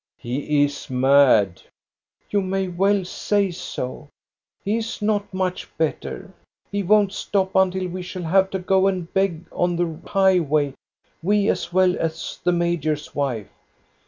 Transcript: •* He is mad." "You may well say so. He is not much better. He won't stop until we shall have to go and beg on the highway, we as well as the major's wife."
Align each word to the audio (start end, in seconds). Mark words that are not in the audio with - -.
•* 0.01 0.03
He 0.17 0.65
is 0.65 0.89
mad." 0.89 1.61
"You 2.31 2.41
may 2.41 2.67
well 2.69 3.05
say 3.05 3.51
so. 3.51 4.09
He 4.65 4.77
is 4.77 4.99
not 4.99 5.31
much 5.31 5.69
better. 5.77 6.33
He 6.71 6.81
won't 6.81 7.13
stop 7.13 7.53
until 7.53 7.87
we 7.87 8.01
shall 8.01 8.23
have 8.23 8.49
to 8.49 8.57
go 8.57 8.87
and 8.87 9.13
beg 9.13 9.45
on 9.51 9.75
the 9.75 9.99
highway, 10.09 10.73
we 11.21 11.49
as 11.49 11.71
well 11.71 11.95
as 11.99 12.39
the 12.43 12.51
major's 12.51 13.13
wife." 13.13 13.51